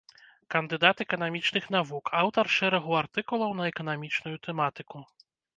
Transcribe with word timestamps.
Кандыдат 0.53 1.01
эканамічных 1.05 1.67
навук, 1.75 2.11
аўтар 2.21 2.45
шэрагу 2.57 2.91
артыкулаў 3.03 3.55
на 3.61 3.71
эканамічную 3.73 4.37
тэматыку. 4.49 4.97